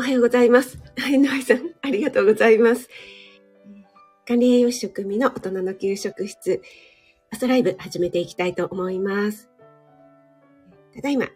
[0.00, 0.78] おはようございます。
[0.96, 2.88] はい、ノイさん、ありがとうございます。
[4.26, 6.62] 管理栄養士食味の大人の給食室、
[7.30, 9.50] 朝ライブ始めていきたいと思います。
[10.94, 11.28] ただいま、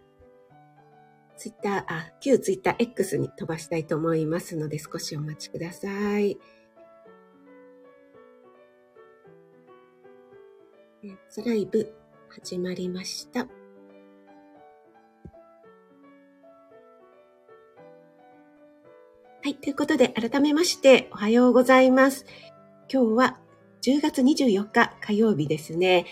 [1.37, 6.39] ツイッター、あ、旧ツイッター X に飛ばしたいと思いますので少しお待ちください。
[11.29, 11.95] 朝ライブ
[12.31, 13.47] 始まりました。
[19.65, 22.27] ということで、改めまして、おはようございます。
[22.93, 23.39] 今日は
[23.81, 26.05] 10月24日火曜日ですね。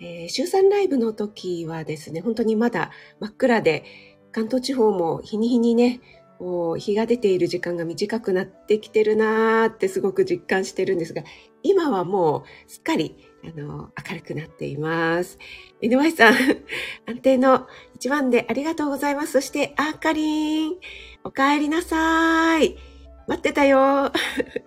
[0.00, 3.84] えー、週3ライブの時はですね、本当にまだ真っ暗で、
[4.32, 6.00] 関東地方も日に日にね、
[6.40, 11.22] もう日が出ている時間が短くなってきてるなーってすごく実感してるんですが、
[11.62, 15.36] 今はもうすっかりあの明るくなっています。
[15.82, 16.34] 井上さん、
[17.04, 17.66] 安定の
[17.96, 19.32] 一番でありがとうございます。
[19.32, 20.76] そして、あかりん、
[21.22, 22.93] お帰りなさい。
[23.26, 24.12] 待ってたよ。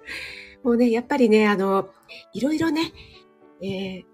[0.63, 1.89] もうね、やっぱりね、あの、
[2.33, 2.91] いろいろね、
[3.61, 4.05] えー、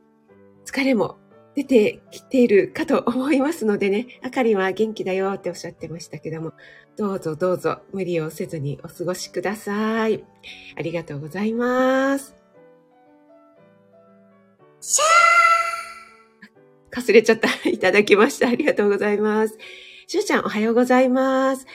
[0.66, 1.18] 疲れも
[1.56, 6.54] 出てきているかと思いますのでね、あかりは元気だよっておっしゃってましたけども、
[6.98, 10.24] どうぞどうぞ無理をせずにお過ごしください。
[10.76, 12.36] ありがとうございます。
[14.82, 17.48] シャーかすれちゃった。
[17.70, 18.48] いただきました。
[18.48, 19.58] ありがとうございます。
[20.08, 21.66] しゅうちゃん、おはようございます。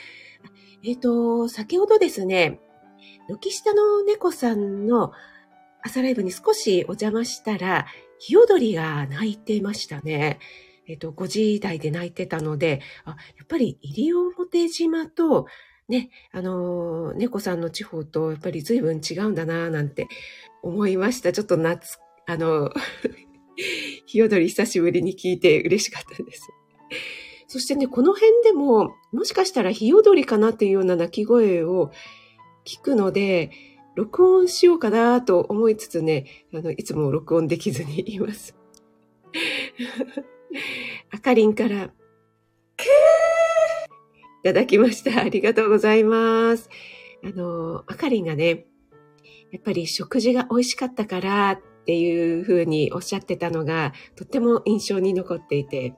[0.84, 2.60] えっ、ー、と、先ほどですね、
[3.28, 5.12] 軒下の猫さんの
[5.82, 7.86] 朝ライブに少しお邪魔したら、
[8.18, 10.38] ヒヨドリが泣いてましたね。
[10.86, 15.46] えっ、ー、と、5時台で泣いてたので、あ、やっぱり西表島と、
[15.88, 20.06] ね、あのー、猫さんの地方とやっぱり随分違うんだなぁなんて
[20.62, 21.32] 思いました。
[21.32, 22.70] ちょっと夏、あの、
[24.06, 26.48] ヒヨドリ久しぶりに聞いて嬉しかったです。
[27.48, 31.90] そしてね、この辺でも、もしかしたらヒヨドリかなっていうような鳴き声を
[32.66, 33.50] 聞くので、
[33.94, 38.54] 録音しようかなと思いつつね、あの、いつも録音できずにいます。
[41.10, 41.94] あかりんから、くーい
[44.44, 45.20] ただきました。
[45.22, 46.68] ありがとうございます。
[47.24, 48.66] あの、あかりんがね、
[49.50, 55.94] やっぱり食事が美味しかったからっていうふうにおっしゃってたのが、とっても印象に残っていて、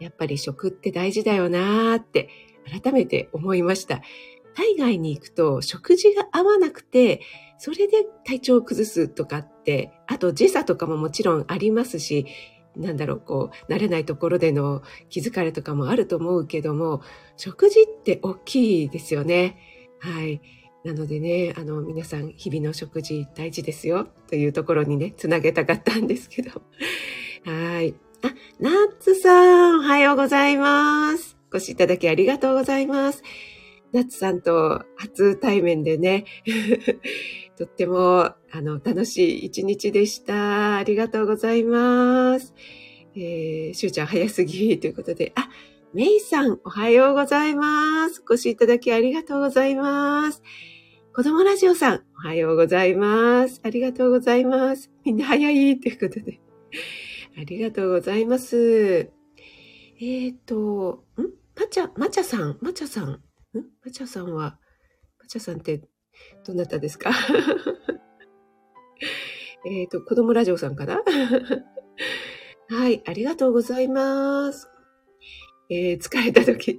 [0.00, 2.28] やっぱり食って大事だよなーって
[2.82, 4.00] 改めて思いました。
[4.54, 7.20] 海外に行くと食事が合わなくて、
[7.58, 12.26] それで体調を崩すとかって、あと時差とかももちろんありますし、
[12.76, 17.02] なんだろう、こう、慣れないところでの気づかれとかもあると思うけども、
[17.36, 19.58] 食事って大きいですよね。
[19.98, 20.40] はい。
[20.84, 26.62] なのでね、あの、皆さん、日々の食事大事ですよ、というところにね、つなげたかったんですけど。
[27.44, 27.94] はい。
[28.22, 31.36] あ、ナッツさん、おはようございます。
[31.52, 33.22] お越しいただきありがとうございます。
[33.92, 36.24] ナッツさんと初対面でね、
[37.56, 40.76] とっても、あの、楽しい一日でした。
[40.76, 42.54] ありがとうございます。
[43.14, 45.48] えー、しゅうちゃん早すぎということで、あ、
[45.94, 48.22] メイさん、おはようございます。
[48.28, 50.42] お越しいただきありがとうございます。
[51.14, 53.60] 子供ラジオさん、おはようございます。
[53.62, 54.90] ありがとうございます。
[55.04, 56.40] みんな早いということで。
[57.40, 58.56] ありがとうございます。
[58.56, 61.22] えっ、ー、と、ん？
[61.56, 63.10] まちゃ、まちゃさん、まちゃさん？
[63.10, 63.20] ん？
[63.84, 64.58] まちゃさんは、
[65.20, 65.82] まちゃさんって
[66.44, 67.12] どなたですか？
[69.70, 71.00] えっと、子供ラジオさんかな？
[72.70, 74.68] はい、ありがとうございます。
[75.70, 76.76] えー、疲れた時、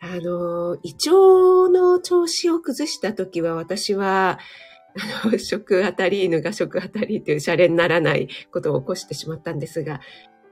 [0.00, 4.38] あの、胃腸の調子を崩した時は私は、
[5.22, 10.00] あの、 食あたり犬が食あたりというシャレにならないことを起こしてしまったんですが、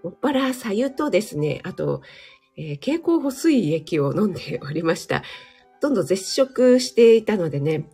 [0.02, 2.02] もっぱら左右とですね、あと、
[2.56, 5.22] えー、蛍光補水液を飲んでおりました。
[5.80, 7.88] どんどん絶食していたのでね。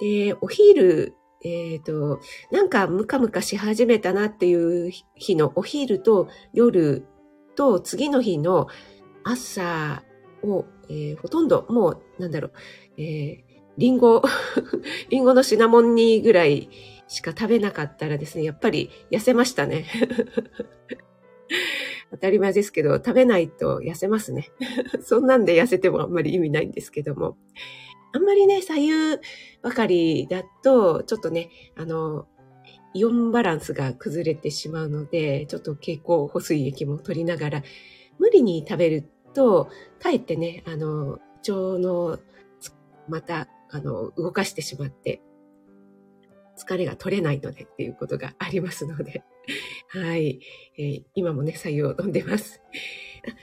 [0.00, 7.04] で、お昼、えっ、ー、と、なんかムカムカし始めたなっていう日のお昼と夜
[7.56, 8.68] と次の日の
[9.24, 10.02] 朝
[10.42, 12.52] を、えー、ほとんどもう、なんだろう、
[12.98, 14.22] えー、リンゴ、
[15.08, 16.68] リンゴのシナモン煮ぐらい
[17.06, 19.86] しか食べなかったらですね、やっぱり痩せましたね。
[22.10, 24.48] 当たり前ですけど、食べないと痩せますね。
[25.00, 27.36] そんなんで痩せてもあんまり意味ないんですけども。
[28.12, 28.92] あんまりね、左右
[29.62, 32.26] ばかりだと、ちょっとね、あの、
[32.94, 37.62] イオンバランスが崩れてしまうので、ちょっと蛍光補水液も取りながら、
[38.18, 39.04] 無理に食べる
[39.34, 39.68] と、
[40.00, 42.18] かえってね、あの、腸の、
[43.08, 45.20] またあの、動かしてしまって、
[46.58, 49.22] 疲れが取れないのでっていうことがありますので、
[49.88, 50.40] はい。
[50.76, 52.60] えー、今もね、採用を飲んでます。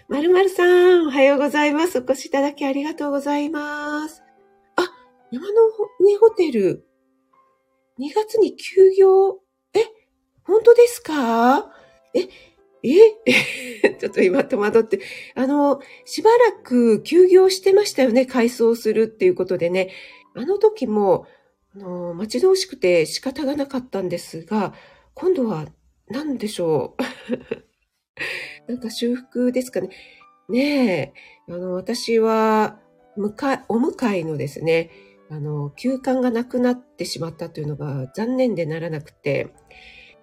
[0.08, 2.00] まるまるさん、おはようございます。
[2.00, 4.24] お越しいただきありがとうございます。
[4.76, 4.84] あ、
[5.32, 5.54] 山の
[6.00, 6.86] 上ホテル、
[8.00, 9.40] 2月に休業、
[9.74, 9.80] え、
[10.44, 11.72] 本当ですか？
[12.14, 12.28] え、
[12.92, 13.96] え？
[14.00, 15.00] ちょっと今戸惑って。
[15.36, 18.26] あの、しばらく休業してましたよね。
[18.26, 19.92] 改装するっていうことでね。
[20.36, 21.28] あの時も、
[21.76, 24.74] あの、待ち遠しくて仕方がなかったんですが、
[25.14, 25.68] 今度は
[26.10, 26.96] 何でしょ
[28.68, 28.68] う？
[28.72, 29.90] なんか修復ですかね。
[30.50, 31.14] ね
[31.48, 32.80] え、あの、私は、
[33.18, 34.92] むか、お迎えのですね、
[35.30, 39.50] あの、休館がなくなってしまったというのが残念でならなくて、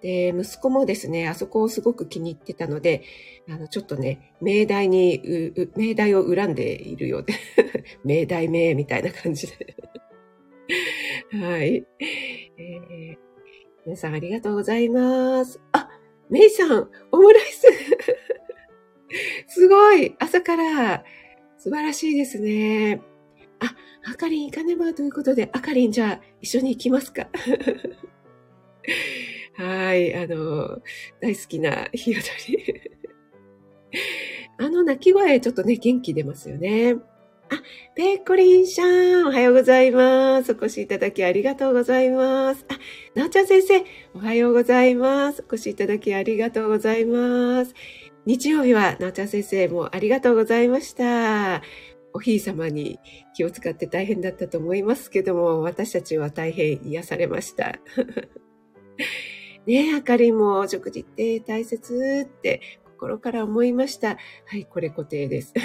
[0.03, 3.03] で、息子もですね、あそこをすごく気に入ってたので、
[3.49, 7.33] あの、ちょっとね、命題に、命題を恨んでいるようで、
[8.03, 9.75] 命題名みたいな感じで。
[11.31, 13.17] はい、えー。
[13.85, 15.61] 皆さんありがとうございます。
[15.71, 15.89] あ、
[16.29, 17.67] メイさん、オムライス。
[19.47, 21.05] すごい朝から
[21.57, 23.01] 素晴らしいですね。
[23.59, 23.75] あ、
[24.11, 27.29] あかりん行かねばということで、あかりんじゃあ一緒に行きますか。
[29.55, 30.81] はい、あの、
[31.21, 32.81] 大好きなひよどり。
[34.57, 36.95] あの鳴き声、ちょっとね、元気出ますよね。
[37.49, 37.61] あ、
[37.95, 40.53] ペーコリンさん、おはようございます。
[40.53, 42.65] お越しいただきありがとうございます。
[42.67, 42.79] あ、
[43.13, 43.83] なおちゃん先生、
[44.15, 45.43] おはようございます。
[45.47, 47.75] お越しいただきありがとうございます。
[48.25, 51.61] 日曜日は、なおちゃん先生もありがとうございました。
[52.13, 52.99] おひい様に
[53.35, 57.77] 気を使って大変だったと思いますけども、私たちは大変癒されました。
[59.65, 64.17] ねえ、あかりも食事って大切って心から思いました。
[64.45, 65.53] はい、これ固定です。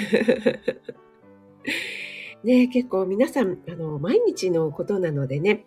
[2.43, 5.65] ね、結構皆さん、あの、毎日のことなのでね、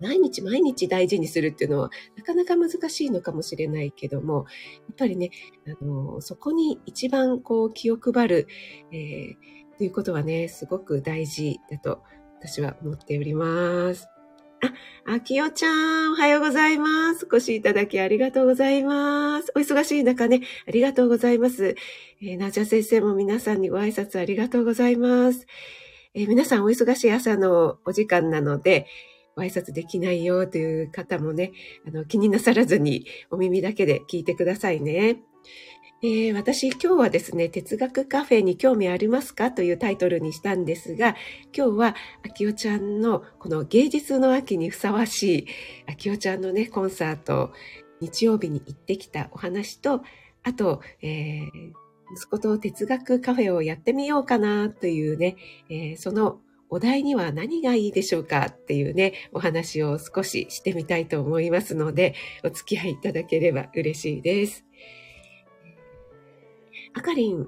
[0.00, 4.44] 毎日毎日大事にするっていうのはなかなか難しいのかもしれないけども、
[4.88, 5.30] やっぱりね、
[5.66, 8.46] あの、そこに一番こう気を配る、
[8.92, 12.02] えー、ということはね、すごく大事だと
[12.40, 14.15] 私は思っております。
[14.66, 17.26] あ、あきよちゃん、おはようございます。
[17.30, 19.52] お越しいただきありがとうございます。
[19.54, 21.76] お忙しい中ね、ありがとうございます。
[22.20, 25.46] えー、なじゃ先生も皆さんにご挨拶ありがとうございます。
[26.14, 28.86] えー、皆さんお忙しい朝のお時間なので、
[29.36, 31.52] ご挨拶できないよという方もね、
[31.86, 35.18] あの、気になさらずにお耳だけで聞いてくださいね。
[36.02, 41.16] えー、私今日はですね、哲学カフェに興味ありますかというタイトルにしたんですが、
[41.56, 45.46] 今日は秋代ちゃんのこの芸術の秋にふさわしい
[45.86, 47.52] 秋代ちゃんのね、コンサート、
[48.02, 50.02] 日曜日に行ってきたお話と、
[50.42, 51.72] あと、えー、
[52.14, 55.36] 息子と哲学カフェをやってみようかなというね、
[55.70, 62.14] えー、そのお題には何がいいでしょうかっていうね、お話を少ししてみたいと思いますので、
[62.44, 64.66] お付き合いいただければ嬉しいです。
[66.96, 67.42] あかりん。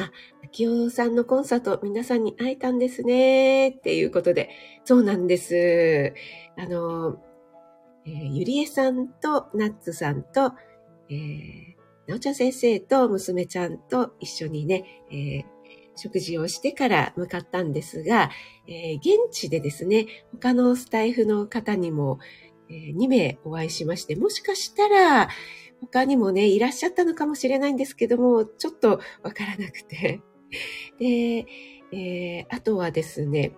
[0.00, 0.10] あ、
[0.42, 3.68] 秋代さんのコンサート、皆さんに会えたんですね。
[3.68, 4.48] っていうことで、
[4.84, 6.14] そうなんです。
[6.56, 7.18] あの、
[8.06, 10.54] えー、ゆりえさんと、ナッツさんと、
[11.10, 15.44] えー、なおちゃん先生と娘ちゃんと一緒にね、えー、
[15.94, 18.30] 食事をしてから向かったんですが、
[18.66, 22.20] えー、現地でですね、他のスタイフの方にも、
[22.70, 25.28] えー、2名お会いしまして、もしかしたら、
[25.82, 30.20] 他にもね、いらっしゃったのかもしれないんですけども、ちょっとわからなくて。
[30.98, 31.46] で、
[31.92, 33.52] えー、あとはですね、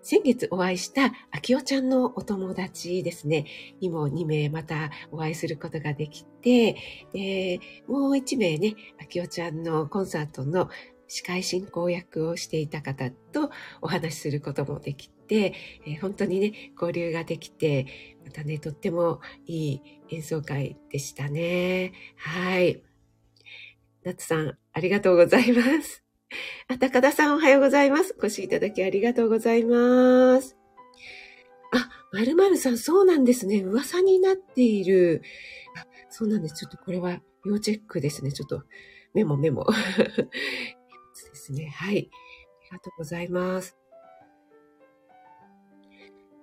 [0.00, 3.46] 先月お会いした秋代ちゃんのお友達ですね、
[3.80, 6.76] にも2名またお会いすることができて、
[7.12, 10.68] でもう1名ね、秋代ちゃんのコンサートの
[11.14, 15.54] 司会進行役をしていた方とお話しすることもできて、
[15.86, 17.86] えー、本当にね、交流ができて、
[18.24, 21.92] またね、とってもいい演奏会でしたね。
[22.16, 22.82] はい。
[24.02, 26.02] 夏さん、ありがとうございます。
[26.66, 28.16] あ、高田さんおはようございます。
[28.20, 30.56] お越しいただきありがとうございます。
[31.70, 33.60] あ、まるさん、そうなんですね。
[33.60, 35.22] 噂になっている。
[35.76, 36.56] あ、そうなんです。
[36.56, 38.32] ちょっとこれは要チェックですね。
[38.32, 38.64] ちょっと
[39.14, 39.64] メモメモ。
[41.44, 41.70] ですね。
[41.76, 42.10] はい。
[42.62, 43.76] ありがとうございます。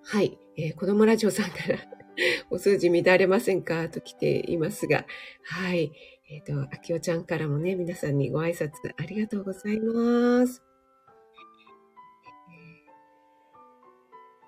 [0.03, 0.37] はい。
[0.57, 1.77] えー、子供ラジオさんから
[2.51, 3.89] お数字乱れませんか？
[3.89, 5.05] と来ていますが、
[5.43, 5.91] はい。
[6.29, 10.61] えっ、ー、と、あきおちゃんからもね、皆さんにご挨拶ありがとうございます。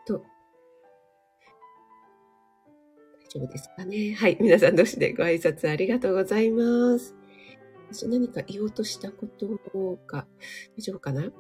[0.06, 0.24] と、大
[3.30, 4.14] 丈夫ですかね？
[4.14, 4.38] はい。
[4.40, 7.23] 皆さん同士でご挨拶ありがとうございます。
[7.94, 9.48] 私何か言おうとしたこと
[10.08, 10.26] が
[10.78, 11.32] 大丈夫かな？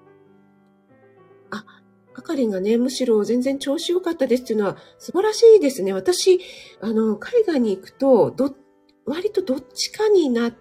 [1.51, 1.65] あ、
[2.13, 5.93] あかりんがね、むしろ全然調子良かったですっていうのは素晴らしいですね。
[5.93, 6.39] 私、
[6.81, 8.55] あの、海外に行くと、ど、
[9.05, 10.55] 割とどっちかにな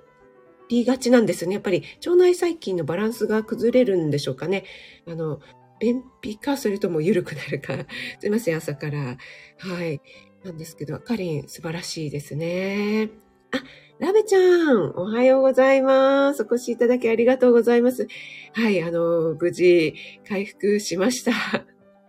[0.68, 1.54] りがちなんですね。
[1.54, 4.64] やっぱり腸内細菌のバランスが崩れるんでしょうかね。
[5.06, 5.40] あの、
[5.78, 7.86] 便秘か、それとも緩くなるか。
[8.18, 9.18] すいません、朝から。
[9.58, 10.00] はい。
[10.44, 13.10] なんですけど、かりん素晴らしいですね。
[13.52, 13.62] あ、
[13.98, 16.42] ラベちゃん、おはようございます。
[16.42, 18.08] お越しいただきありがとうございます。
[18.54, 19.94] はい、あの、無事
[20.26, 21.32] 回復しました。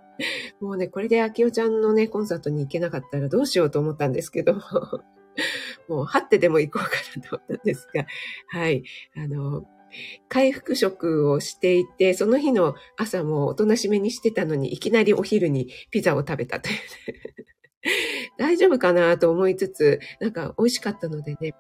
[0.62, 4.53] もうね、これで秋代ちゃんのね、コンサートに行けなかったらどうしようと思ったんですけど、
[5.89, 8.05] もう、はってでも行こうかなと思ったんですが、
[8.47, 8.83] はい、
[9.17, 9.65] あの、
[10.29, 17.52] 回復食をしていて、その日の朝もおとなしめにしてたのに、いきなりお昼にピザを食べたという、ね、
[18.38, 21.54] 大丈夫かなと思いつつ、なんか美味しかったのでね、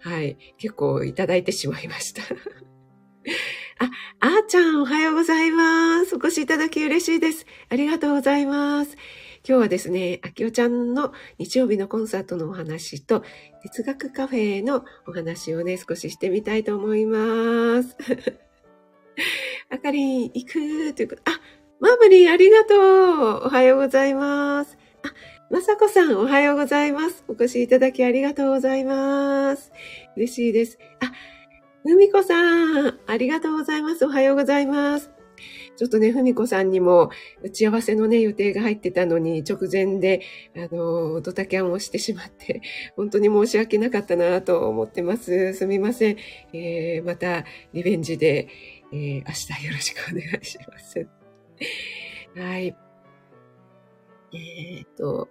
[0.00, 2.22] はい、結構いただいてしまいました。
[3.78, 3.90] あ、
[4.20, 6.14] あーちゃんおはようございます。
[6.14, 7.46] お越しいただき嬉しいです。
[7.68, 8.96] ありがとうございます。
[9.46, 13.22] 今日はですね、あきおちゃんの日曜日のコンサートのお話と、
[13.62, 17.96] 哲学カフェのお話をね、少ししてみたいと思います。
[19.70, 21.40] あかりん、行くということ、あ、
[21.78, 22.78] マブリンありがとう
[23.46, 24.78] おはようございます。
[25.04, 25.12] あ、
[25.48, 27.24] まさこさん、おはようございます。
[27.28, 29.70] お越しいただきありがとうございます。
[30.16, 30.76] 嬉しいです。
[31.00, 31.12] あ、
[31.84, 34.04] ふみこさん、ありがとうございます。
[34.04, 35.12] おはようございます。
[35.76, 37.10] ちょっとね、ふみこさんにも
[37.44, 40.22] 打ち合わせのね、予定が入ってたのに、直前で、
[40.56, 42.60] あの、ドタキャンをしてしまって、
[42.96, 45.54] 本当に申し訳なかったなと思ってます。
[45.54, 46.16] すみません。
[46.54, 48.48] えー、また、リベンジで、
[48.92, 51.06] えー、明日よろしくお願いします。
[52.34, 52.85] はい。
[54.36, 55.28] えっ、と、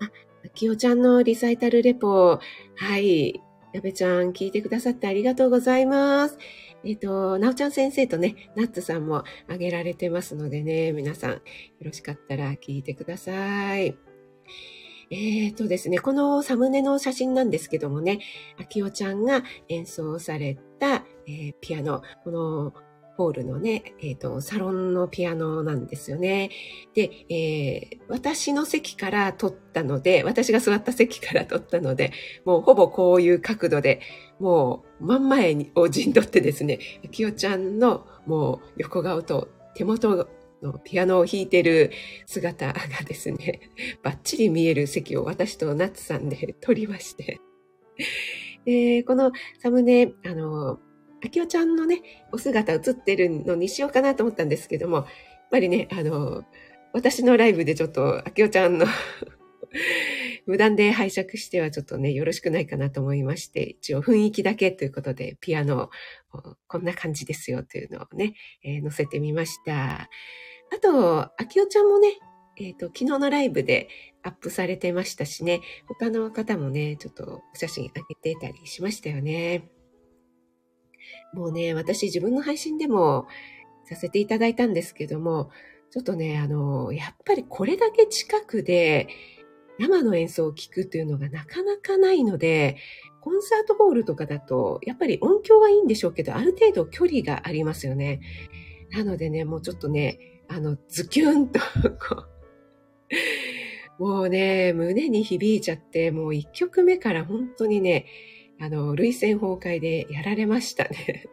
[0.00, 2.38] あ、きおちゃんのリサイタルレポ、
[2.76, 3.40] はい。
[3.72, 6.38] やべちゃん、聞いてくださってありがとうございます。
[6.84, 11.40] えっ、と、なおちゃん先生とね、ナッツさんもあげられてますのでね、皆さん、よ
[11.80, 13.96] ろしかったら聞いてください。
[15.10, 18.20] えっ、とですね、このサムネの写真なんですけどもね、
[18.60, 22.74] あきおちゃんが演奏された、えー、ピアノ、この
[23.16, 26.50] ホールのね、えっ、ー、と、サロンのピアノなんですよね。
[26.94, 32.12] で、えー、私の席から撮ったので、私が座った席から撮ったので、
[32.44, 34.00] もうほぼこういう角度で、
[34.40, 36.78] もう真ん前にを陣取ってですね、
[37.12, 40.28] きよちゃんのもう横顔と手元
[40.60, 41.92] のピアノを弾いてる
[42.26, 42.74] 姿が
[43.06, 43.60] ですね、
[44.02, 47.40] バッチリ見える席を私とナッツさんで撮りまして、
[48.66, 49.30] えー、この
[49.62, 50.78] サムネ、あの、
[51.24, 52.02] あきおちゃんのね、
[52.32, 55.06] お姿映ってるのにしようかなと思ったんですけども、やっ
[55.50, 56.44] ぱりね、あの、
[56.92, 58.86] 私のライブでちょっと、あきおちゃんの
[60.46, 65.90] 無断で拝借してはちょっとね、よろしくないかなと思いまして、一応雰囲気だけということで、ピアノ
[66.32, 70.10] を、こんな感じですよというのをね、えー、載せてみました。
[70.72, 72.18] あと、あきおちゃんもね、
[72.58, 73.88] えっ、ー、と、昨日のライブで
[74.22, 79.73] アップされてましたしね、他の方もね、ちょっとお写真あげてたりしましたよね。
[81.32, 83.26] もうね、私自分の配信でも
[83.84, 85.50] させていただいたんですけども、
[85.90, 89.08] ちょっとね、あの、やっぱりこれだけ近くで
[89.78, 92.76] 生の演奏を聴くっていうのがなかなかないので、
[93.20, 98.20] コンサートホールとかだと、やっぱり音響はいいんでしょうけど、ある程度距離がありますよね。
[98.90, 102.24] なのでね、もうちょっとね、あの、ズキュンとこ
[103.98, 108.06] う、もうね、胸に響いちゃって、もう一曲目から本当にね、
[108.60, 111.26] あの、涙腺崩壊でやられましたね。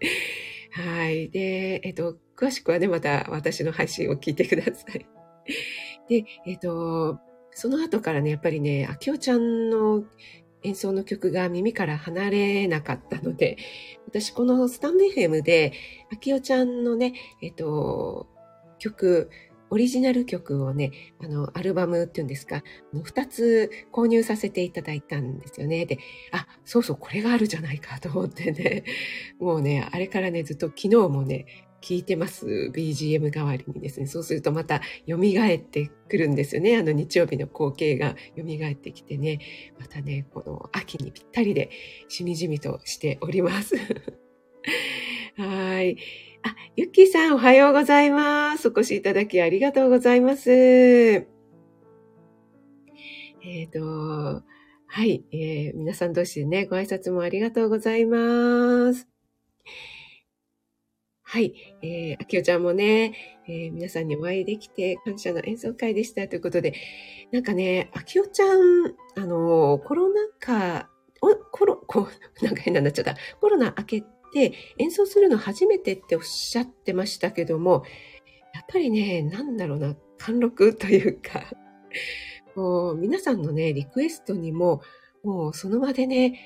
[0.72, 1.30] はい。
[1.30, 5.06] で、えっと、詳しくはね、また私の配信を聞いてください。
[6.08, 7.18] で、えっと、
[7.50, 10.04] その後からね、やっぱりね、あきおちゃんの
[10.62, 13.58] 演奏の曲が耳から離れなかったので、
[14.06, 15.72] 私このスタンド FM で、
[16.12, 18.28] あきおちゃんのね、えっと、
[18.78, 19.30] 曲、
[19.72, 22.62] オリジナル曲をね、あの、アルバムっていうんですか、
[22.92, 25.86] 二つ購入させていただいたんですよね。
[25.86, 25.98] で、
[26.30, 28.84] あ、そうそう、これがあるじゃないかと思ってね、
[29.40, 31.46] もうね、あれからね、ずっと昨日もね、
[31.80, 32.70] 聞いてます。
[32.74, 34.06] BGM 代わりにですね。
[34.06, 36.76] そうするとまた蘇ってくるんですよね。
[36.76, 39.40] あの日曜日の光景が蘇ってきてね。
[39.80, 41.70] またね、この秋にぴったりで
[42.08, 43.74] しみじみとしております。
[45.36, 45.96] はい。
[46.44, 48.68] あ、ゆきさんおはようございます。
[48.68, 50.50] お越しいただきありがとうございます。
[50.50, 54.42] えっ、ー、と、
[54.86, 59.08] はい、えー、皆さん同士でね、ご挨拶もありがとうございます。
[61.22, 66.74] はい、えー、あきおちゃんもね、えー、皆さんにお会いできて感謝の演奏会でしたということで、
[67.30, 70.88] なんかね、あきおちゃん、あの、コロナ禍、
[71.20, 72.08] おコロ、こ
[72.40, 73.16] うなんか変なになっちゃった。
[73.40, 77.84] コロナ明けで、演奏するの初めてっておっしゃってましたけども、
[78.54, 81.44] やっぱりね、なんだろうな、貫禄というか、
[82.56, 84.82] もう皆さんのね、リクエストにも、
[85.22, 86.38] もうその場でね、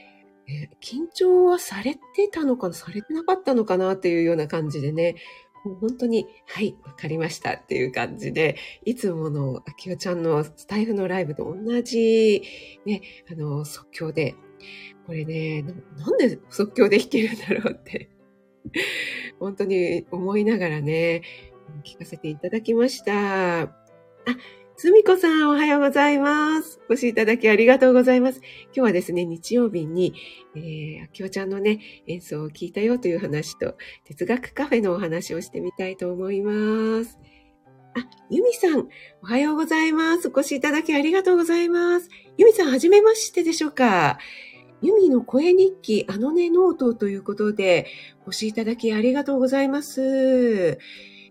[0.81, 5.17] 緊張はされてたのかなされてなかったのかなっていうような感じでね、
[5.65, 12.43] もう本当に、はい、わかりましたっていう感じで、いつものあきおちゃんのスタイフのライブと同じ、
[12.85, 14.37] ね、あの、即興で、
[15.07, 18.11] これね、なんで即興で弾けるんだろうって
[19.39, 21.23] 本当に思いながらね、
[21.85, 23.63] 聞かせていただきました。
[23.63, 23.71] あ、
[24.77, 26.81] すみこさん、おはようございます。
[26.91, 28.41] お越しいただきありがとうございます。
[28.67, 30.15] 今日はですね、日曜日に、
[30.55, 37.19] えー、あきおちゃんのね、演奏を聞いたよという話と、哲学カフェのお話をしてみたいと思います。
[37.95, 38.89] あ、ゆみさん、
[39.23, 40.29] おはようございます。
[40.29, 42.11] お越しいただきありがとうございます。
[42.37, 44.19] ゆみさん、はじめましてでしょうか？
[44.83, 47.87] ユミの声日記、あのねノートということで、
[48.27, 50.79] お越しいただきありがとうございます。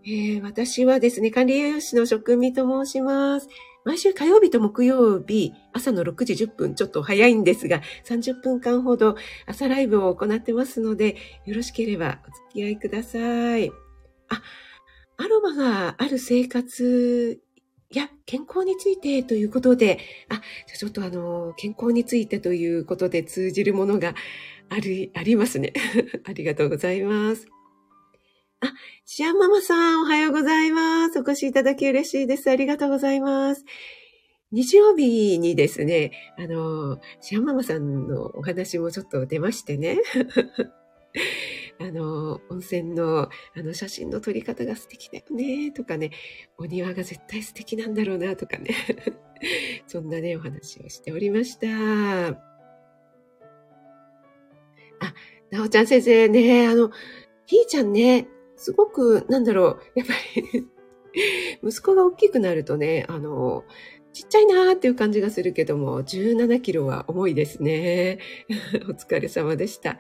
[0.08, 3.48] えー、私はですね、管理栄養士の職味と申します。
[3.86, 13.70] 毎週火曜日と木曜日、朝の6時10分、ちょっと早いんですが、30分間ほど朝ライブを行ってますので、よろしければお付き合いください。
[14.30, 14.42] あ、
[15.18, 17.40] アロマがある生活
[17.96, 24.16] いや健康についてということで、あ、じゃちょっとあの、健康についてということで通じるものが
[24.68, 25.72] あり、ありますね。
[26.28, 27.48] ありがとうございます。
[28.60, 28.74] あ、
[29.06, 31.20] シアンママさん、おはようございます。
[31.20, 32.50] お越しいただき嬉しいです。
[32.52, 33.64] ありがとうございます。
[34.52, 40.00] 日曜日にですね、あの、シアンママさんのお話もちょっと出ましてね。
[41.80, 46.12] あの、温泉の、あの、写真の撮り方が素敵だよね、とかね、
[46.58, 48.70] お庭が絶対素敵なんだろうな、とかね。
[49.88, 51.68] そんなね、お話をしておりました。
[55.00, 55.14] あ、
[55.52, 56.92] なおちゃん先生ね、あの、
[57.46, 60.66] ひーちゃんね、すごく、なんだろう、やっぱり
[61.64, 63.66] 息子が大きくなるとね、あの、
[64.14, 68.20] ちっちゃいなーっていう感じがするけども、17キロは重いですね。
[68.88, 70.00] お疲れ様でした。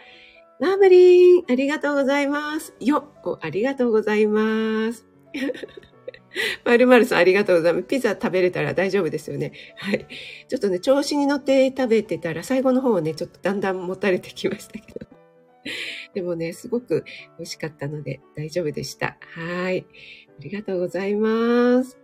[0.59, 2.73] マーブリン、ありがとうございます。
[2.79, 5.05] よっ、ありがとうございます。
[6.63, 7.85] まるまるさんありがとうございます。
[7.85, 9.51] ピザ食べれたら大丈夫ですよね。
[9.75, 10.05] はい。
[10.47, 15.07] ちょっとね、調子に乗って食べてたら、最後の方はね、ちょっとだんだん持たれてきましたけど。
[16.13, 17.03] でもね、すごく
[17.37, 19.17] 美味しかったので大丈夫でした。
[19.19, 19.85] はい。
[20.39, 21.97] ありがとうございます。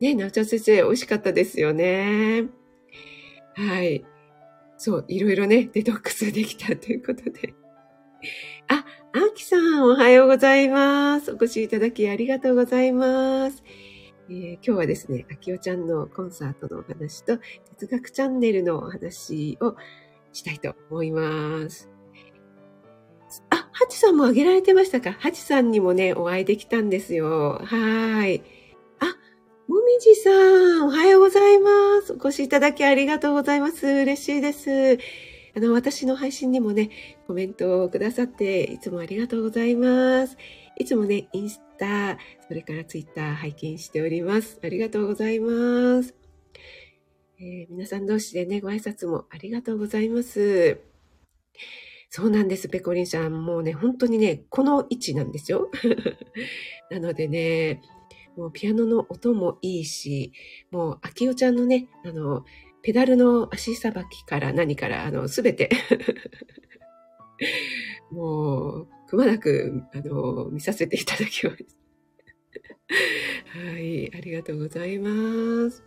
[0.00, 2.48] ね、なおちゃん先生、美味しかったですよね。
[3.54, 4.04] はい。
[4.76, 7.54] そう、いろいろね、デトックスできたということで。
[8.68, 11.32] あ、あきさん、おはようございます。
[11.32, 13.62] お越しいただきありがとうございます。
[14.28, 17.38] えー、今日はですね、あきおちゃんのコンサートのお話と、
[17.78, 19.74] 哲学チャンネルのお話を
[20.32, 21.90] したいと思います。
[23.50, 25.12] あ、ハチさんもあげられてましたか？
[25.12, 27.60] ハチさんにもね、お会いできたんですよ。
[27.64, 28.42] はい。
[29.00, 29.06] あ、
[29.66, 31.70] もみじさん、おはようございま
[32.02, 32.12] す。
[32.12, 33.86] お越しいただきありがとうございます。
[33.86, 34.98] 嬉しいです。
[35.54, 36.90] あの、私の配信にもね、
[37.26, 40.36] コメントをくださって、いつもありがとうございます。
[40.76, 44.60] いつもね、インスタ、それからツイッター拝見しております。
[44.62, 46.14] ありがとうございます。
[47.38, 50.80] えー、皆さん同士でね、ご挨拶もありがとうございます。
[52.10, 53.44] そうなんです、ペコリンさん。
[53.44, 55.70] もうね、本当にね、この位置なんですよ。
[56.90, 57.80] なのでね、
[58.36, 60.32] もうピアノの音もいいし、
[60.70, 62.44] もう、あきおちゃんのね、あの、
[62.82, 65.70] ペダルの足さばきから何から、あの、すべて
[68.10, 71.80] もう、くまなく、あの、見させていただきます。
[73.52, 75.84] はい、ありがとうございます。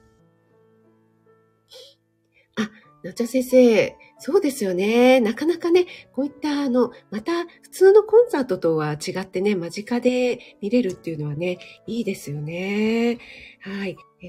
[2.56, 2.70] あ、
[3.04, 5.20] なちゃ先生、そうですよね。
[5.20, 13.18] なかなかね、こういったあの、また普通のコンサートとは違ってね、間近で見れるっていうのはね、いいですよね。
[13.62, 13.98] はい。
[14.22, 14.28] え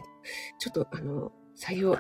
[0.59, 1.96] ちょっとあの、採用、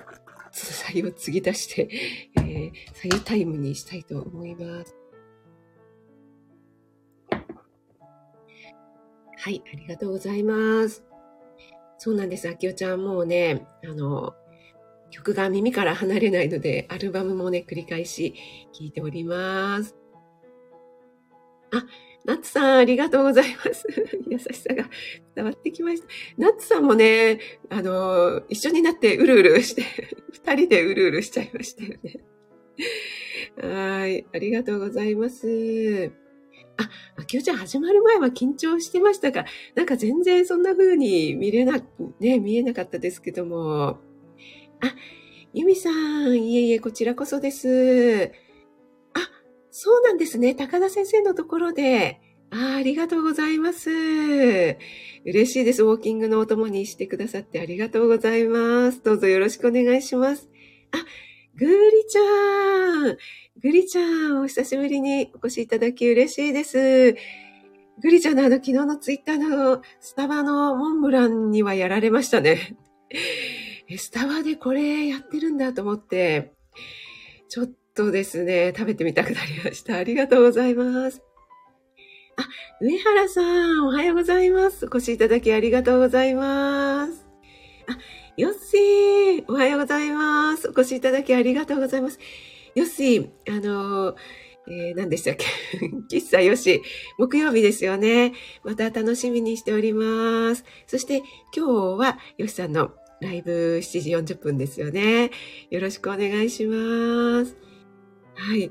[0.54, 1.88] 採用継ぎ出して、
[2.36, 4.96] えー、採用タイムにしたいと思います。
[9.36, 11.04] はい、ありがとうございます。
[11.98, 12.48] そうなんです。
[12.48, 14.34] あきおちゃんもうね、あの、
[15.10, 18.34] 曲が耳から離れないので、アルバムもね、繰り返し
[18.72, 19.96] 聴いております。
[21.72, 21.84] あ、
[22.24, 23.86] ナッツさん、ありがとうございます。
[24.26, 24.88] 優しさが
[25.34, 26.08] 伝わってきました。
[26.38, 29.82] ナッツさんもね、あの、一緒になってうるうるして、
[30.32, 32.24] 二人でうるうるしちゃいましたよね。
[33.60, 36.12] はい、ありがとうございます。
[36.76, 41.84] あ、あきおちゃん始まる前は緊張してましたが、なんか全然そんな風に見れな、
[42.20, 43.98] ね、見えなかったですけども、
[44.80, 44.94] あ、
[45.52, 48.32] ゆみさん、いえいえ、こちらこそです。
[49.84, 50.54] そうなんですね。
[50.54, 52.18] 高田先生のところで。
[52.50, 53.90] あありがとうございます。
[55.26, 55.82] 嬉しいです。
[55.82, 59.02] ウォーキングのお供にしてくださってありがとうございます。
[59.02, 60.48] どうぞよろしくお願いします。
[60.90, 61.04] あ、
[61.54, 63.18] ぐーりちゃん。
[63.60, 67.12] グリちゃん、お久しぶりにお越しいただき嬉しいです。
[68.00, 72.78] グリちゃんのあの昨日のツイッターのスタバのモンブランにはやられましたね。
[73.98, 76.54] スタバでこれやってるんだと思って、
[77.50, 79.96] ちょっとですね、食べてみたくなりました。
[79.96, 81.22] ありがとうございます。
[82.36, 82.42] あ、
[82.80, 84.86] 上原さん、おはようございます。
[84.86, 87.24] お越しいただきありがとうございます。
[87.86, 87.96] あ、
[88.36, 90.68] ヨッシー、おはようございます。
[90.68, 92.18] お越しいただきありがとうございます。
[92.74, 94.16] ヨッシー、あの
[94.66, 95.46] えー、何でしたっけ？
[96.10, 96.82] 喫茶よし、
[97.18, 98.32] 木曜日ですよね。
[98.64, 100.64] また楽しみにしております。
[100.86, 101.18] そして
[101.54, 105.30] 今日はよしさんのライブ7時40分ですよね。
[105.70, 107.73] よろしくお願いします。
[108.34, 108.70] はい。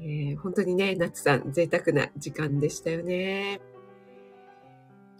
[0.00, 3.60] えー、本当にね、夏さん、贅沢な時間でしたよね。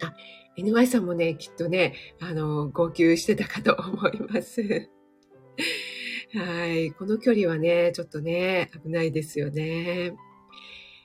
[0.02, 0.14] あ、
[0.58, 4.62] NY さんもね、きっとね、あの、号泣してたかと思います。
[6.34, 6.92] はい。
[6.92, 10.14] この距離はね、ちょっとね、危ないですよね。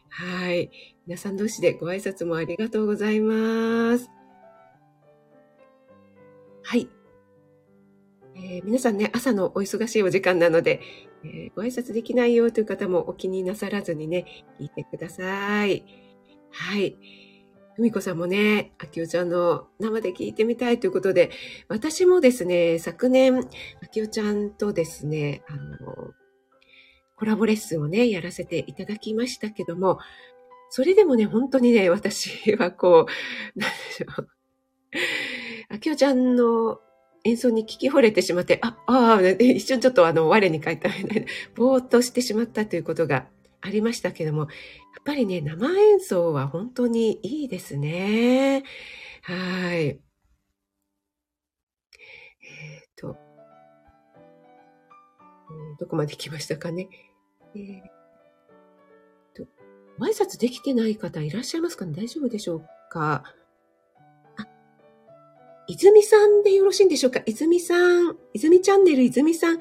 [0.10, 0.70] はい。
[1.08, 4.10] 皆さん同士でご挨拶もありがとうございます。
[6.64, 6.90] はい。
[8.36, 10.82] えー、皆さんね、朝のお忙しいお時間なので、
[11.24, 14.26] えー、ご挨拶できないよという方もお気になさらずにね、
[14.60, 15.86] 聞いてください。
[16.52, 16.98] はい。
[17.76, 21.32] ふみこさんもね、あきおちゃんの生で聞いてみたいということで、
[21.68, 23.40] 私もですね、昨年、
[23.82, 26.14] あきおちゃんとですね、あの、
[27.16, 30.00] コラボレッスンをね、やらせていただきましたけども、
[30.70, 33.06] それでもね、本当にね、私はこ
[33.56, 34.28] う、なんでしょう。
[35.70, 36.80] あきおちゃんの
[37.24, 43.28] 演奏に聞き惚れてしまって、あ、ああ、一瞬ちょっとあの、我に返ったみたいな、ぼーっとしてしまったということが
[43.62, 44.50] ありましたけども、やっ
[45.06, 48.64] ぱりね、生演奏は本当にいいですね。
[49.24, 49.78] はい。
[49.78, 53.18] えっ、ー、と、
[55.80, 56.90] どこまで来ましたかね。
[57.56, 57.82] えー、
[59.36, 59.48] と、
[60.00, 63.24] 挨拶できてない方いらっしゃいますかね大丈夫でしょうか
[65.68, 67.22] 泉さんでよろしいんでしょうか？
[67.26, 69.60] 泉さん、泉チャンネル泉さん、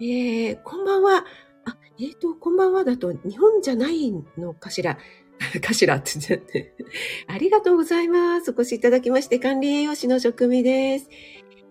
[0.00, 1.24] えー、こんばんは。
[1.64, 4.98] あ、えっ、ー、と、こんばんはだと日本じゃないのかしら？
[5.62, 5.96] かしら？
[5.96, 6.74] って言っちゃって。
[7.26, 8.50] ありがとうございます。
[8.52, 11.08] お越しいただきまして、管理栄養士の職味です。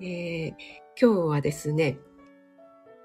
[0.01, 0.49] えー、
[1.01, 1.97] 今日はですね、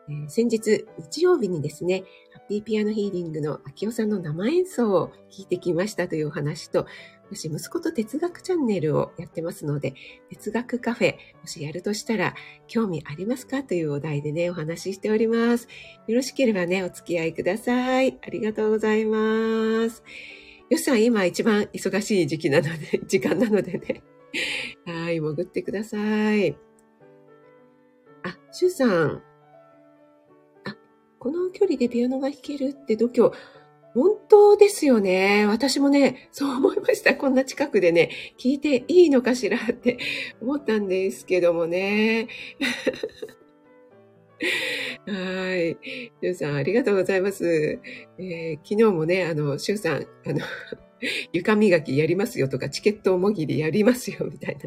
[0.09, 6.87] えー、先日、日曜日にですね、ハッピーピアノヒーリングの秋尾さんの生演奏を聞いてきましたというお話と、
[7.31, 9.95] 私、息子と哲学チャンネルをやってますので、
[10.31, 12.35] 哲学カフェ、もしやるとしたら、
[12.67, 15.69] 興味ありますかというお題でね、お話ししております。
[16.07, 18.19] よろしければね、お付き合いください。
[18.23, 20.03] ありがとうございます。
[20.71, 24.03] よしさん、今一番忙しい時期なので、 時間なのでね。
[24.87, 25.99] はい、潜ってくださ
[26.35, 26.57] い。
[28.23, 29.23] あ、シュウさん。
[30.65, 30.77] あ、
[31.19, 33.31] この距離でピアノが弾けるって度胸。
[33.95, 35.47] 本当ですよね。
[35.47, 37.15] 私もね、そう思いました。
[37.15, 39.99] こんな近くでね、聞いていいのかしらって
[40.41, 42.27] 思ったんですけどもね。
[45.07, 45.79] はい。
[46.21, 47.79] しゅうさん、ありがとうございます。
[48.19, 50.41] えー、昨日もね、あの、しゅうさん、あの、
[51.33, 54.63] 床磨きやりますよとか、チケットもぎりやりますよ、みたいな。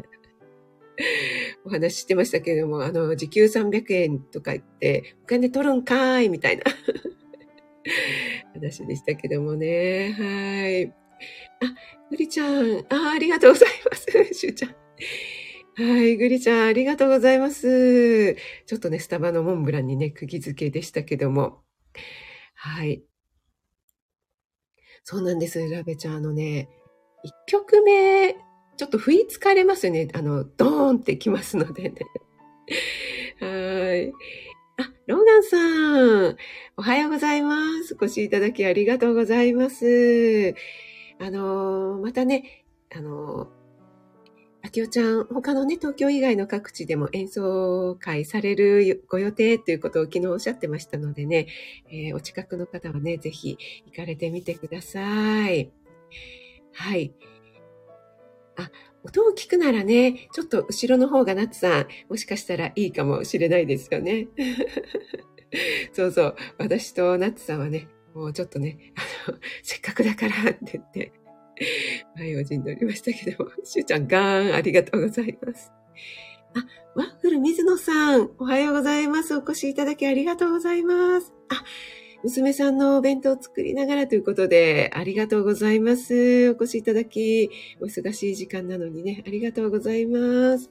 [1.64, 6.64] お話ししてましたけれども、あの、時給300円とか言って、お金取るんかーい、みたいな。
[8.54, 10.12] 話でしたけどもね。
[10.12, 10.86] はい。
[10.86, 10.92] あ、
[12.10, 12.86] ぐりちゃん。
[12.90, 14.06] あ、ありがとうございます。
[14.34, 14.74] しゅうちゃん。
[15.80, 18.34] はい、ぐりちゃん、ありがとうございます。
[18.34, 21.62] ちょっとね、スタバのモンブランにね、釘付けでしたけども。
[22.54, 23.04] はい。
[25.04, 26.16] そうなんです、ラベちゃん。
[26.16, 26.68] あのね、
[27.22, 28.34] 一曲目、
[28.76, 30.08] ちょっと不意つかれますよね。
[30.14, 31.94] あの、ドーンってきますのでね。
[33.40, 34.12] はい。
[35.08, 36.36] ローガンさん、
[36.76, 37.96] おはようございます。
[37.98, 40.54] お越しいただきありがとうございます。
[41.18, 43.48] あの、またね、あの、
[44.62, 51.46] あきおちゃん、他のね、東京以外の各地でも演奏会されるご予定ということを昨日おっしゃってましたのでね、
[51.90, 55.72] えー、お近くの方はね、ぜひ行かれてみてください。
[56.74, 57.14] はい。
[58.58, 58.70] あ、
[59.04, 64.28] 音を聞くならね、ちょっと後ろの方がナツさん、もしかしたらいいかもしれないですよね。
[65.92, 66.36] そうそう。
[66.58, 68.92] 私とナッツさんはね、もうちょっとね、
[69.26, 71.12] あの、せっかくだからって言って、
[72.16, 75.72] 前を陣取りましたけども、しゅうちゃんガーンありがとうございます。
[76.54, 79.36] あ、ワッフル水野さん、おはようございます。
[79.36, 81.32] お越しいただきありがとうございます。
[81.48, 81.64] あ、
[82.24, 86.50] 娘さんのお弁当を作りながらということで、ありがとうございます。
[86.50, 87.50] お越しいただき、
[87.80, 90.70] お忙しい時間なのにね、ありがとうございます。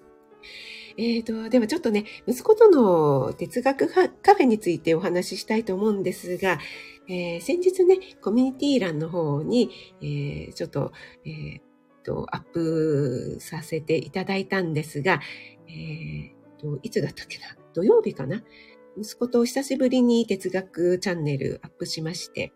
[0.98, 3.88] えっ、ー、と、ではちょっとね、息子との哲学
[4.22, 6.60] カフェについてお話ししたいと思うんですが、
[7.08, 9.70] えー、先日ね、コミュニティ欄の方に、
[10.02, 10.92] えー、ちょっと、
[11.26, 11.62] えー、
[12.04, 15.22] と、アップさせていただいたんですが、
[15.70, 17.56] えー、と、いつだったっけな？
[17.74, 18.42] 土曜日かな？
[19.00, 22.54] 息子と久しぶりに哲学チャンネルアップしまして、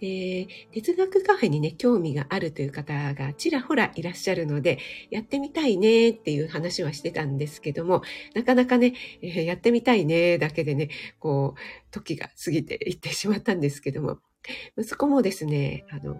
[0.00, 4.78] で、哲学カフェにね、興味があるという方がちらほらいらっしゃるので、
[5.10, 8.02] やってみたいねっていう話はしてたんですけども、
[8.34, 10.88] なかなかね、えー、やってみたいねだけでね、
[11.20, 14.18] こう、時が過ぎていってしまったんですけども、
[14.76, 16.16] 息子もですね、あの、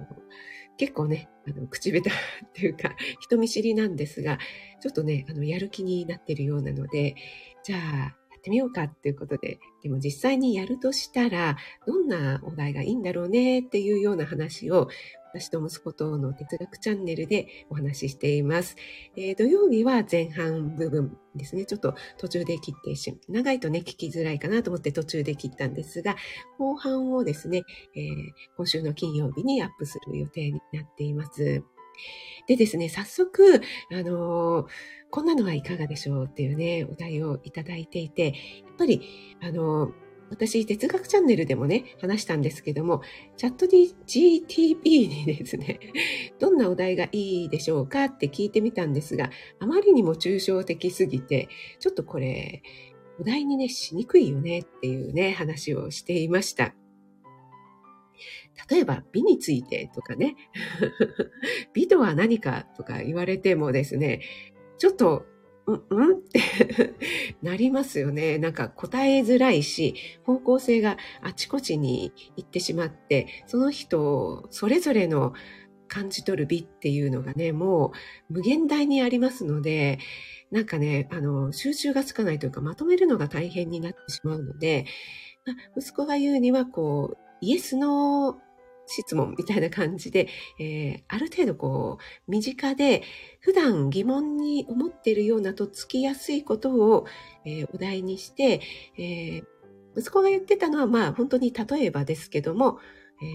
[0.78, 2.12] 結構ね、あの、口下手っ
[2.54, 4.38] ていうか、人見知りなんですが、
[4.80, 7.16] ちょっとね、あの、やる気になってるようなので、
[7.64, 14.88] じゃあ、ってみようかっていうことで、でも実際にやるとしたら、どんなお題がいいんだろうねっていうような話を、
[15.32, 18.76] 私と息子との哲学チャンネルでお話ししています。
[19.16, 21.64] えー、土曜日は前半部分ですね。
[21.64, 26.16] ちょっと途中で切ってし、長いとね、聞きづらいかなと思って途中で切ったんですが、
[26.58, 27.62] 後半をですね、
[27.94, 28.04] えー、
[28.56, 31.62] 今週の金曜日にアップする予定になっています。
[32.46, 33.60] でですね、早速、
[33.90, 34.66] あのー、
[35.10, 38.30] こんなのはいかがでしょうっていうね、お題をいただいていて、や
[38.72, 39.02] っぱり、
[39.42, 39.92] あのー、
[40.30, 43.02] 私、哲学チャンネルでもね、話したんですけども、
[43.36, 45.78] チャット GTP にですね、
[46.40, 52.62] どんなお題がいいでしょうかって聞いてみたんですが、あまりにも抽象的すぎて、ちょっとこれ、
[53.20, 56.74] お題にね、しにくいよねっていうね、話をしていました。
[58.70, 60.36] 例えば美についてとかね、
[61.72, 64.20] 美とは何かとか言われてもですね、
[64.78, 65.26] ちょっと、
[65.66, 66.40] うん、うんって
[67.42, 68.38] なりますよね。
[68.38, 75.34] なんか答えづらいし、方向性があちこちに行ってしまって、その人それぞれの
[75.88, 77.92] 感じ取る美っていうのがね、も
[78.30, 79.98] う無限大にありますので、
[80.50, 84.86] なんかね、あの、収集がつかないというか、まとめるのが大変になってしまうので、
[85.76, 88.38] 息子が言うには、こう、イエスの
[88.86, 90.28] 質問みたいな感じで、
[90.58, 93.02] えー、ある程度こう、身近で
[93.40, 97.06] 普段疑問に思っているようなとつきやすいことを、
[97.44, 98.60] えー、お題にして、
[98.98, 99.44] えー、
[99.96, 102.78] 息子が言ってたのは、まあ本当に例えばですけども、
[103.22, 103.28] えー、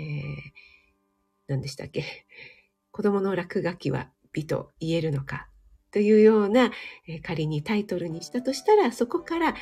[1.47, 2.03] 何でしたっけ？
[2.91, 5.49] 子供の落書きは美と言えるのか
[5.91, 6.71] というような、
[7.07, 9.55] えー、仮にタイトルにしたとしたら、そこから、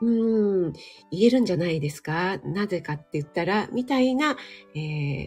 [0.00, 0.72] うーん、
[1.10, 2.38] 言えるんじゃないですか？
[2.44, 4.36] なぜかって言ったら、みたいな、
[4.74, 5.26] えー、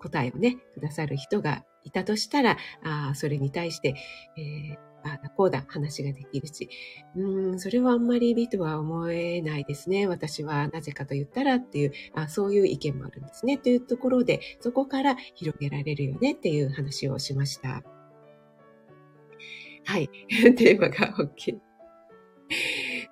[0.00, 3.94] 答えをね、くださる人がいたとしたら、あそれに対して、
[4.36, 6.68] えー、ああこうだ、話ができるし、
[7.16, 10.06] うん、それはあんまり美とは思えないですね。
[10.06, 13.58] 私はなぜかと言ったらっていう、あそういう意見もあるんですね。
[13.58, 17.82] というところで、そこから広げられるよねっていう話をしました。
[19.84, 20.08] はい。
[20.56, 21.58] テーマが OK。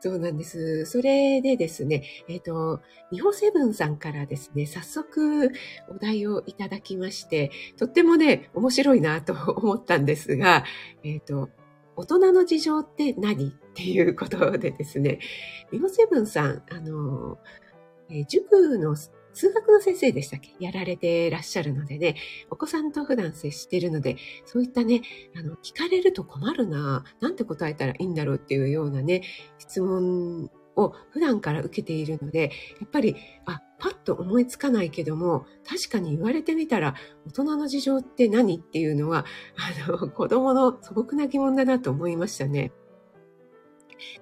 [0.04, 0.84] そうなんです。
[0.84, 5.50] それでですね、えっ、ー、と、日本セブンさんからですね、早速
[5.88, 10.66] お題をいただきまして、とってもね、面白いなと思ったんですが、
[11.04, 11.48] えっ、ー、と、
[11.96, 15.20] 大人の事情って何っていうことでですね、
[15.70, 17.38] 日本セブンさん、あの、
[18.10, 18.96] えー、塾の
[19.34, 20.54] 数学の先生でしたっけ？
[20.58, 22.16] やられてらっしゃるのでね、
[22.50, 24.16] お子さんと普段接しているので、
[24.46, 25.02] そういったね、
[25.36, 29.22] あの、聞かれると困るな、なんて答えたらいいんだろうっていうようなね、
[29.58, 33.16] 質問を普段から受けているので、やっぱり、
[33.46, 36.94] あ、パッと思いつかないけども、確かに言われてみたら、
[37.26, 38.56] 大人の事情って何？
[38.56, 39.24] っていうのは、
[39.86, 42.72] あの、子供の素朴な疑問だなと思いましたね。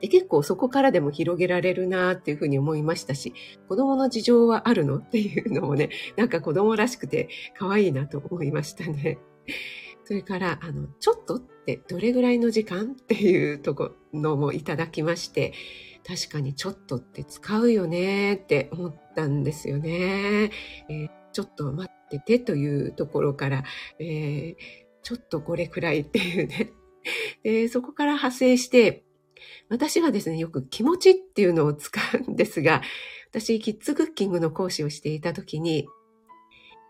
[0.01, 3.35] で、結構そこからでも広げられるなっていうふうに思いましたし、
[3.69, 9.19] 子供の事情はあるのっていうのもね、 なんか子供らしくて可愛いなと思いましたね。
[10.05, 15.53] それから、あの、ちょっとってどれぐらいの時間っていうとこのもいただきまして、
[16.07, 20.51] 確かにちょっとって使うよねって思ったんですよね。
[20.89, 23.63] えー、ちょっと待っててというところから、
[24.01, 24.57] えー、
[25.03, 26.73] ちょっとこれくらいっていうね。
[27.43, 29.05] でそこから派生して、
[29.69, 32.83] 私はですね、よく気持ちっていうのを使うんですが、
[33.31, 35.87] 私、キッズクッキングの講師をしていたときに、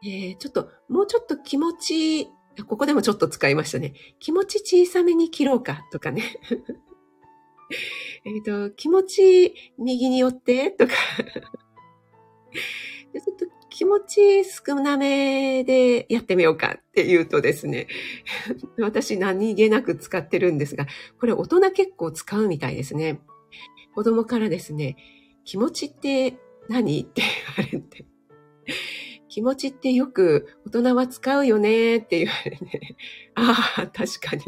[0.05, 2.29] えー、ちょっと、もうちょっと気持ち、
[2.67, 3.95] ここでもちょっと使いましたね。
[4.19, 6.25] 気持ち小さめに切ろうかとかね。
[8.25, 10.93] えっと、気持ち右に寄ってとか
[12.53, 17.89] ちょっと気持ち少なめでやってみようかって言うとですね、
[18.79, 20.87] 私何気なく使ってるんですが、
[21.19, 23.21] これ大人結構使うみたいですね。
[23.95, 24.97] 子供からですね、
[25.45, 26.37] 気持ちって
[26.69, 27.23] 何って
[27.57, 28.05] 言われて、
[29.31, 32.97] 気持ちってよく大人は使うよねって言われて、
[33.35, 34.43] ああ、確かに。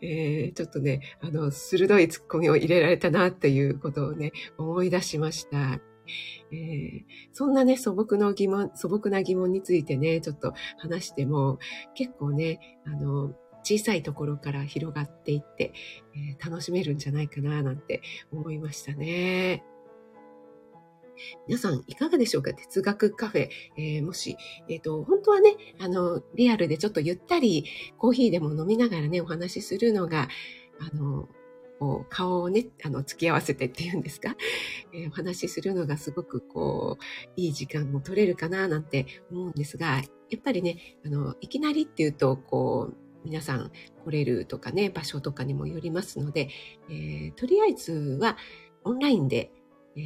[0.00, 5.91] えー、ちょっとね、あの、鋭いツッコミを入れられたなっていうことをね、思い出しました。
[6.52, 11.58] えー、そんなね、素朴の疑問、素朴な疑問についてね、ちょっと話しても、
[11.94, 13.34] 結構ね、あの、
[13.64, 15.72] 小さいところから広がっていって、
[16.14, 19.64] えー、楽しめるんじゃないかな、なんて思いましたね。
[21.46, 22.52] 皆さんいかがでしょうか？
[22.52, 23.48] 哲学カフェ。
[23.76, 24.36] えー、もし、
[24.68, 27.66] えっ、ー、と、本当はね、あの、リアルでちょっとゆったり
[27.98, 30.28] コーヒーでも飲みながらね、お話しするのが、
[30.80, 31.28] あの、
[31.82, 34.36] こう顔をね、あの、付き合わせてっていうんですか、
[34.94, 43.72] えー、お話しするのがすごくこう、いい時間も取れるかななんて思うんですが、やっぱりね、あの、いきなりっていうと、こう、皆さん
[44.04, 46.50] 来れるとかね、場所とかにもよりますので、
[46.88, 48.36] えー、とりあえずは
[48.84, 49.50] オンラインで、
[49.96, 50.00] え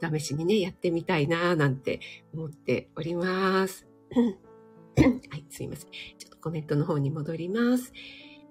[0.00, 2.00] ー、お試しにね、やってみたいななんて
[2.32, 3.86] 思っております。
[4.16, 5.90] はい、すいません。
[6.16, 7.92] ちょっとコメントの方に戻ります。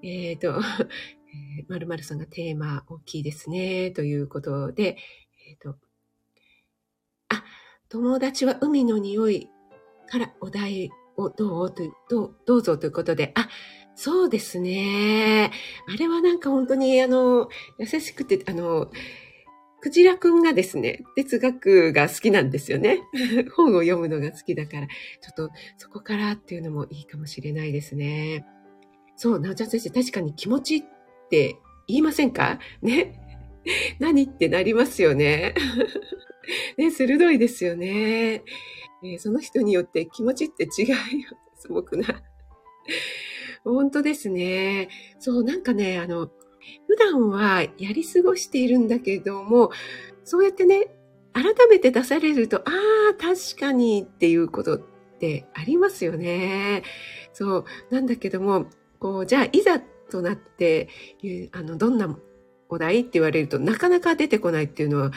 [0.03, 0.61] えっ、ー、と、
[1.57, 4.97] えー、〇〇さんがテーマ大きいですね、ということで、
[5.49, 5.75] えっ、ー、と、
[7.29, 7.43] あ、
[7.89, 9.49] 友達は海の匂い
[10.07, 13.49] からお題をどうとどうどうぞということで、あ、
[13.95, 15.51] そうですね。
[15.87, 18.89] あれはなんか本当にあの、優しくて、あの、
[19.81, 22.99] クジラくんがですね、哲学が好きなんですよね。
[23.55, 28.45] 本を読むのが好きだから、ちょっとそこからっていうのもいいかもしれないですね。
[29.15, 30.83] そう、なおちゃん先生、確かに気持ちっ
[31.29, 32.59] って言いませんか？
[32.81, 33.19] ね？
[33.99, 35.53] 何ってなりますよね。
[36.77, 38.43] ね、鋭いですよね、
[39.03, 40.97] えー、その人によって気持ちって違いよ。
[41.55, 42.23] 素朴な。
[43.63, 44.89] 本当ですね。
[45.19, 46.31] そう、なんかね、あの、
[46.87, 49.69] 普段はやり過ごしているんだけども、
[50.23, 50.87] そうやってね、
[51.33, 52.63] 改めて出されると、あ
[53.11, 54.79] あ、確かにっていうことっ
[55.19, 56.81] てありますよね。
[57.33, 58.67] そう、なんだけども、
[58.99, 60.89] こう、じゃあ、いざとなって、
[61.53, 62.17] あの、どんな
[62.69, 65.11] お題って言われるとなかなか出てこないっていうのは、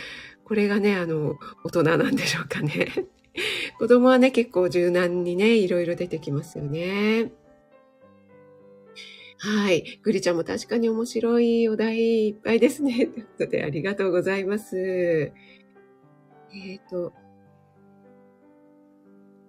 [0.44, 2.88] これがね、あの、大人なんでしょうかね。
[3.78, 7.32] 子供はね、結構柔軟にね、いろいろ出てきますよね。
[9.38, 9.98] はい。
[10.02, 13.06] グリちゃんも確かに面白いお題いっぱいですね。
[13.06, 14.76] ということで、ありがとうございます。
[14.78, 15.32] え
[16.52, 17.12] っ、ー、と、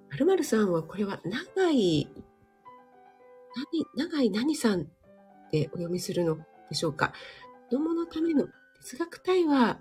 [0.09, 2.09] まるまるさんは、これは、長い、
[3.95, 4.87] 何、長い何さん
[5.53, 6.37] てお読みするの
[6.69, 7.13] でしょうか。
[7.69, 8.47] 子供のための
[8.81, 9.79] 哲学対話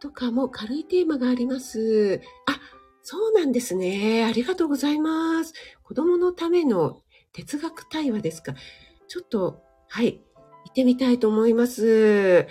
[0.00, 2.22] とかも軽いテーマがあります。
[2.46, 2.58] あ、
[3.02, 4.24] そうなんですね。
[4.24, 5.52] ありがとうございます。
[5.82, 7.02] 子供のための
[7.34, 8.54] 哲学対話ですか。
[9.06, 10.22] ちょっと、はい、
[10.64, 12.46] 行ってみたいと思います。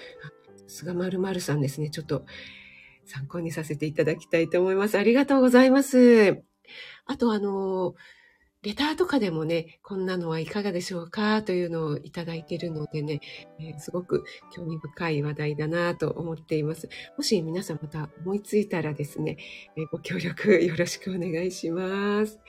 [0.68, 1.90] 菅丸々さんですね。
[1.90, 2.26] ちょっと
[3.06, 5.00] 参考にさせていただきたいと思います。
[5.00, 6.44] ありがとうございます。
[7.06, 7.96] あと、あの、
[8.64, 11.44] レターとかでもね、こんなのはいかがでしょうか？
[11.44, 13.20] というのをいただいているのでね、
[13.60, 14.24] えー、すごく
[14.56, 16.88] 興味深い話題だなと思っています。
[17.18, 19.38] もし皆さんまた思いついたらですね、
[19.76, 22.40] えー、ご協力よろしくお願いします。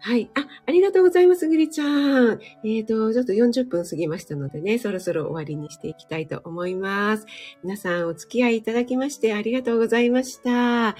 [0.00, 0.30] はい。
[0.34, 2.40] あ、ありがとうございます、ぐりちゃん。
[2.64, 7.26] えっ、ー、と、ちょっと40分過ぎましたのでね、そろそろ終わりにしていきたいと思います。
[7.64, 10.96] 皆さんお付き合いいただきましてありがとうございました。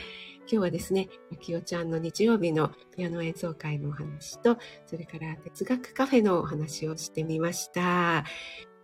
[0.50, 4.56] 今日はですね、あきおちゃんの日曜日のピアノ演奏会のお話と、
[4.86, 8.24] それから哲学カフェのお話をしてみました。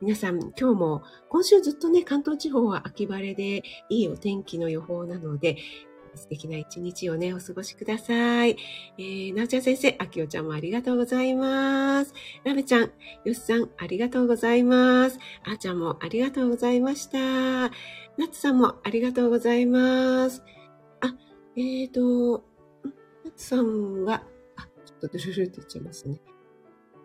[0.03, 5.57] 皆さん、今日も、今週ずっとね、関東地方は秋晴れでいいお天気の予報なので、
[6.15, 8.59] 素敵な一日をね、お過ごしください。
[8.99, 12.13] えー、なおちゃん先生、あきおちゃんもありがとうございます。
[12.45, 12.93] ラメちゃん、
[13.25, 15.19] よしさん、ありがとうございます。
[15.45, 17.19] あーちゃんもありがとうございました。
[17.19, 17.71] な
[18.31, 20.43] つさんもありがとうございます。
[21.57, 22.45] えーと、
[23.25, 24.25] 夏さんは、
[24.57, 26.21] あ、ちょっとドゥルルって言っちゃいますね。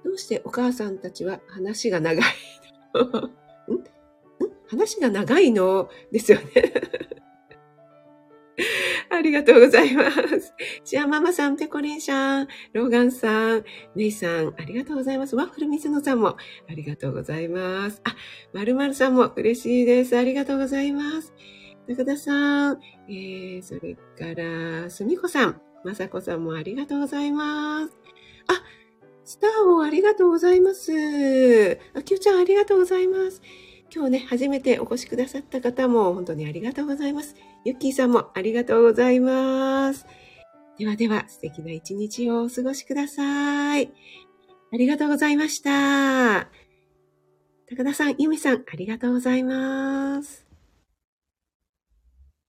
[0.04, 2.24] どうしてお母さんたちは話が長い
[2.96, 3.02] の？
[3.22, 3.24] ん？
[3.26, 3.84] ん？
[4.68, 5.90] 話が長いの？
[6.12, 6.46] ですよね
[9.12, 10.54] ありがとうございます。
[10.84, 15.36] シアママさん、ペコリンさん、ローガンさん、ネイさん、ありがとうございます。
[15.36, 16.38] ワッフル水野さんも、あ
[16.74, 18.02] りがとうございます。
[18.04, 18.16] あ、
[18.54, 20.18] まるまるさんも嬉しいです。
[20.18, 21.34] ありがとうございます。
[21.90, 27.98] 高田さん、えー、それから、すみこさん、まさこさんもありがとうございます。
[28.48, 28.62] あ、
[29.26, 31.80] スターをありがとうございます。
[31.96, 33.42] あきおちゃんありがとうございます。
[33.92, 37.36] 今日ね、初めてお越しくださった方も本当にありがとうございます。
[37.66, 40.06] ゆっきーさんもありがとうございます。
[40.78, 43.92] ではでは、素敵な一日をお過ごしください。
[44.72, 46.50] ありがとうございました。
[47.68, 50.49] 高田さん、ゆみさん、ありがとうございます。